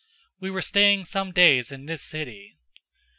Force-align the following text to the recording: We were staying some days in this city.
We 0.39 0.49
were 0.49 0.63
staying 0.63 1.05
some 1.05 1.31
days 1.31 1.71
in 1.71 1.85
this 1.85 2.01
city. 2.01 2.57